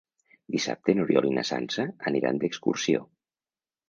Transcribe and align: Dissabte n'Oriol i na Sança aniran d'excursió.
Dissabte 0.53 0.95
n'Oriol 0.99 1.27
i 1.31 1.33
na 1.35 1.43
Sança 1.49 1.85
aniran 2.13 2.39
d'excursió. 2.45 3.03